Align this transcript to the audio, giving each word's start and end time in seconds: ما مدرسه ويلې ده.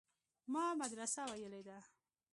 ما 0.51 0.65
مدرسه 0.81 1.21
ويلې 1.31 1.61
ده. 1.67 1.77